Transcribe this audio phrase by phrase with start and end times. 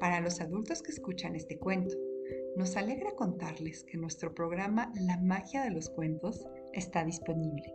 [0.00, 1.94] Para los adultos que escuchan este cuento,
[2.56, 7.74] nos alegra contarles que nuestro programa La magia de los cuentos está disponible.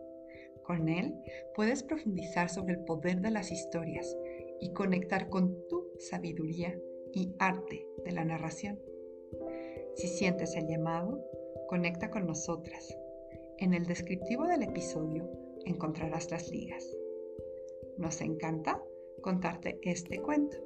[0.64, 1.14] Con él
[1.56, 4.18] puedes profundizar sobre el poder de las historias
[4.60, 6.76] y conectar con tu sabiduría
[7.14, 8.80] y arte de la narración.
[9.94, 11.24] Si sientes el llamado,
[11.68, 12.98] conecta con nosotras.
[13.60, 15.30] En el descriptivo del episodio
[15.66, 16.84] encontrarás las ligas.
[18.00, 18.82] Nos encanta
[19.22, 20.58] contarte este cuento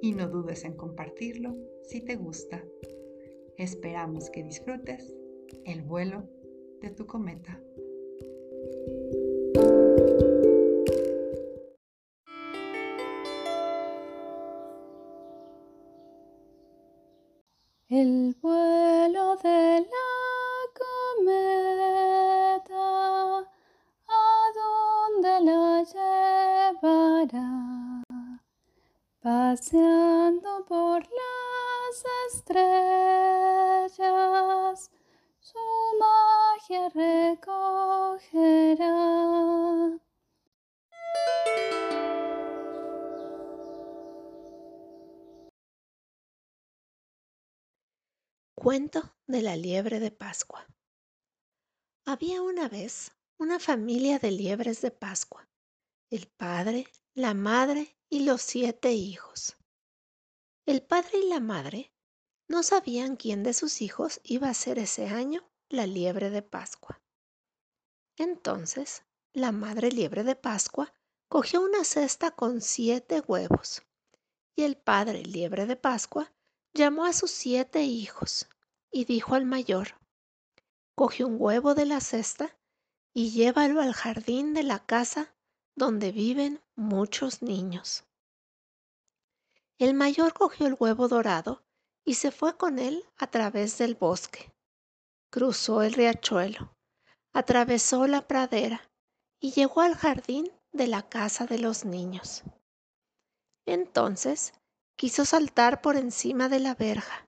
[0.00, 2.64] y no dudes en compartirlo si te gusta.
[3.56, 5.14] Esperamos que disfrutes
[5.64, 6.28] el vuelo
[6.80, 7.60] de tu cometa.
[17.88, 18.67] El vuelo
[32.28, 34.00] estrellas,
[35.40, 35.58] su
[35.98, 37.78] magia recogerá.
[48.54, 50.66] Cuento de la liebre de Pascua.
[52.04, 55.48] Había una vez una familia de liebres de Pascua.
[56.10, 59.56] El padre, la madre y los siete hijos.
[60.66, 61.92] El padre y la madre
[62.48, 67.00] no sabían quién de sus hijos iba a ser ese año la liebre de Pascua.
[68.16, 70.92] Entonces, la madre liebre de Pascua
[71.28, 73.82] cogió una cesta con siete huevos
[74.56, 76.32] y el padre liebre de Pascua
[76.72, 78.48] llamó a sus siete hijos
[78.90, 79.94] y dijo al mayor,
[80.94, 82.56] coge un huevo de la cesta
[83.12, 85.34] y llévalo al jardín de la casa
[85.76, 88.04] donde viven muchos niños.
[89.78, 91.62] El mayor cogió el huevo dorado
[92.08, 94.50] y se fue con él a través del bosque.
[95.30, 96.74] Cruzó el riachuelo,
[97.34, 98.90] atravesó la pradera
[99.38, 102.44] y llegó al jardín de la casa de los niños.
[103.66, 104.54] Entonces
[104.96, 107.26] quiso saltar por encima de la verja.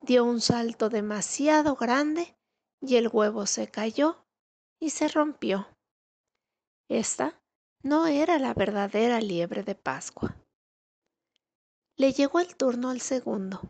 [0.00, 2.34] Dio un salto demasiado grande
[2.80, 4.24] y el huevo se cayó
[4.80, 5.68] y se rompió.
[6.88, 7.38] Esta
[7.82, 10.34] no era la verdadera liebre de Pascua.
[11.96, 13.60] Le llegó el turno al segundo.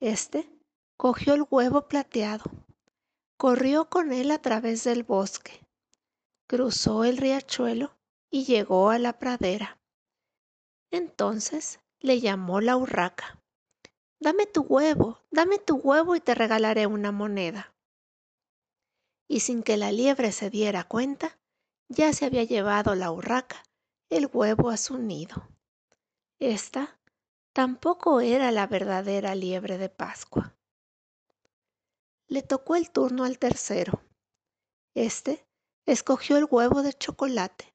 [0.00, 0.50] Este
[0.98, 2.44] cogió el huevo plateado,
[3.38, 5.66] corrió con él a través del bosque,
[6.46, 7.96] cruzó el riachuelo
[8.30, 9.78] y llegó a la pradera.
[10.90, 13.42] Entonces le llamó la urraca.
[14.20, 17.74] Dame tu huevo, dame tu huevo y te regalaré una moneda.
[19.28, 21.38] Y sin que la liebre se diera cuenta,
[21.88, 23.62] ya se había llevado la urraca
[24.10, 25.48] el huevo a su nido.
[26.38, 26.98] Esta
[27.56, 30.54] tampoco era la verdadera liebre de Pascua.
[32.26, 34.02] Le tocó el turno al tercero.
[34.94, 35.48] Este
[35.86, 37.74] escogió el huevo de chocolate,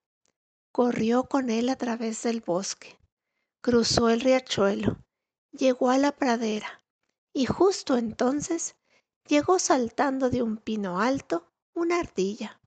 [0.72, 3.00] corrió con él a través del bosque,
[3.62, 5.00] cruzó el riachuelo,
[5.52, 6.84] llegó a la pradera
[7.34, 8.76] y justo entonces
[9.26, 12.62] llegó saltando de un pino alto una ardilla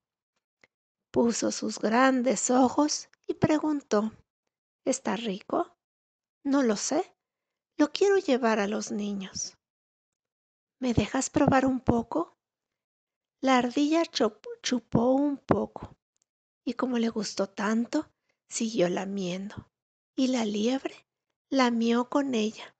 [1.11, 4.11] puso sus grandes ojos y preguntó,
[4.83, 5.74] ¿Está rico?
[6.45, 7.11] No lo sé.
[7.75, 9.57] Lo quiero llevar a los niños.
[10.79, 12.37] ¿Me dejas probar un poco?
[13.41, 15.97] La ardilla chupó un poco
[16.63, 18.11] y como le gustó tanto,
[18.47, 19.71] siguió lamiendo.
[20.15, 21.07] Y la liebre
[21.49, 22.75] lamió con ella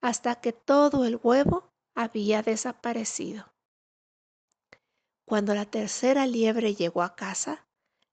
[0.00, 3.54] hasta que todo el huevo había desaparecido.
[5.24, 7.68] Cuando la tercera liebre llegó a casa,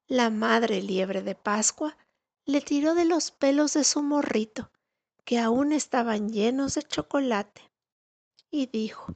[0.07, 1.97] la madre liebre de Pascua
[2.45, 4.71] le tiró de los pelos de su morrito,
[5.23, 7.61] que aún estaban llenos de chocolate,
[8.49, 9.15] y dijo,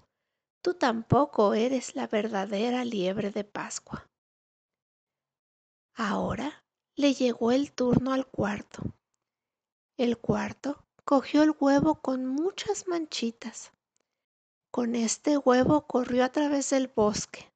[0.62, 4.10] Tú tampoco eres la verdadera liebre de Pascua.
[5.94, 6.64] Ahora
[6.96, 8.82] le llegó el turno al cuarto.
[9.98, 13.72] El cuarto cogió el huevo con muchas manchitas.
[14.72, 17.52] Con este huevo corrió a través del bosque,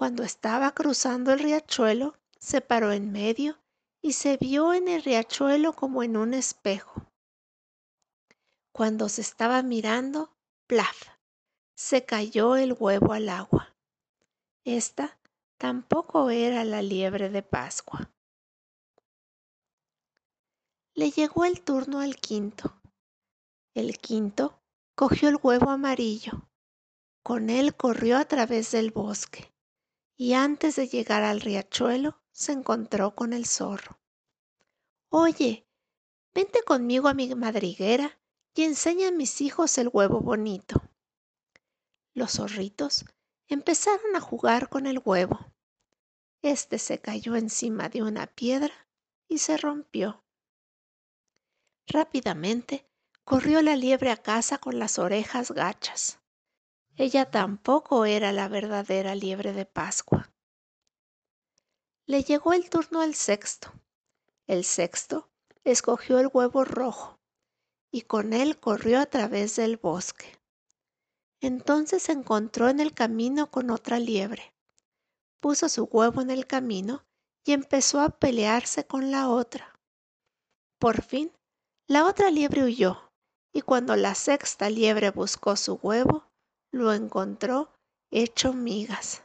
[0.00, 3.58] cuando estaba cruzando el riachuelo, se paró en medio
[4.00, 7.02] y se vio en el riachuelo como en un espejo.
[8.80, 10.34] Cuando se estaba mirando,
[10.66, 11.08] plaf,
[11.74, 13.76] se cayó el huevo al agua.
[14.64, 15.18] Esta
[15.58, 18.10] tampoco era la liebre de Pascua.
[20.94, 22.80] Le llegó el turno al quinto.
[23.74, 24.62] El quinto
[24.94, 26.48] cogió el huevo amarillo.
[27.22, 29.52] Con él corrió a través del bosque
[30.16, 34.00] y antes de llegar al riachuelo se encontró con el zorro.
[35.10, 35.68] Oye,
[36.32, 38.16] vente conmigo a mi madriguera
[38.54, 40.82] y enseña a mis hijos el huevo bonito.
[42.12, 43.04] Los zorritos
[43.48, 45.52] empezaron a jugar con el huevo.
[46.42, 48.88] Este se cayó encima de una piedra
[49.28, 50.24] y se rompió.
[51.86, 52.86] Rápidamente
[53.24, 56.18] corrió la liebre a casa con las orejas gachas.
[56.96, 60.32] Ella tampoco era la verdadera liebre de Pascua.
[62.06, 63.72] Le llegó el turno al sexto.
[64.46, 65.30] El sexto
[65.62, 67.19] escogió el huevo rojo
[67.90, 70.38] y con él corrió a través del bosque.
[71.40, 74.54] Entonces se encontró en el camino con otra liebre.
[75.40, 77.04] Puso su huevo en el camino
[77.44, 79.78] y empezó a pelearse con la otra.
[80.78, 81.32] Por fin,
[81.86, 83.10] la otra liebre huyó,
[83.52, 86.30] y cuando la sexta liebre buscó su huevo,
[86.70, 87.72] lo encontró
[88.10, 89.24] hecho migas.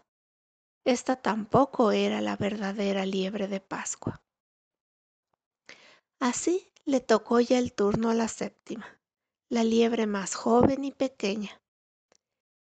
[0.85, 4.21] Esta tampoco era la verdadera liebre de Pascua.
[6.19, 8.99] Así le tocó ya el turno a la séptima,
[9.49, 11.59] la liebre más joven y pequeña.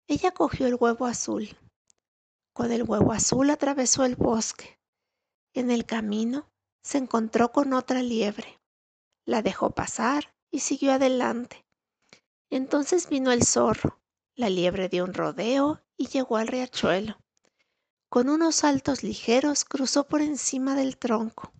[0.08, 1.56] Ella cogió el huevo azul.
[2.52, 4.80] Con el huevo azul atravesó el bosque.
[5.54, 6.50] En el camino
[6.81, 8.60] se encontró con otra liebre.
[9.24, 11.68] La dejó pasar y siguió adelante.
[12.50, 14.02] Entonces vino el zorro.
[14.34, 17.19] La liebre dio un rodeo y llegó al riachuelo.
[18.10, 21.52] Con unos saltos ligeros cruzó por encima del tronco.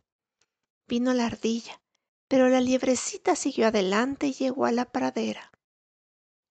[0.88, 1.82] Vino la ardilla
[2.28, 5.52] pero la liebrecita siguió adelante y llegó a la pradera.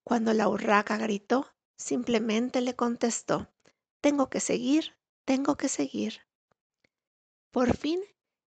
[0.05, 3.53] Cuando la urraca gritó, simplemente le contestó,
[4.01, 6.21] Tengo que seguir, tengo que seguir.
[7.51, 8.01] Por fin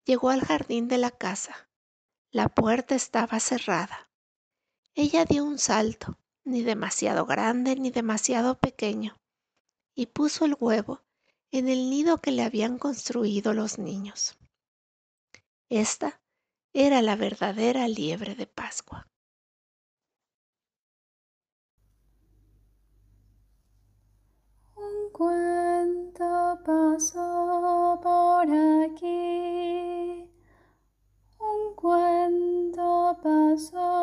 [0.04, 1.70] llegó al jardín de la casa.
[2.32, 4.12] La puerta estaba cerrada.
[4.94, 9.18] Ella dio un salto, ni demasiado grande ni demasiado pequeño,
[9.96, 11.02] y puso el huevo
[11.52, 14.38] en el nido que le habían construido los niños.
[15.70, 16.22] Esta
[16.78, 19.08] era la verdadera liebre de Pascua.
[24.76, 28.48] Un cuento pasó por
[28.84, 30.30] aquí,
[31.40, 33.95] un cuento pasó.